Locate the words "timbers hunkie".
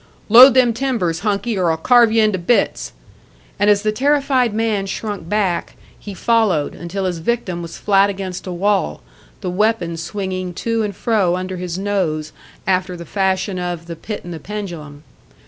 0.73-1.59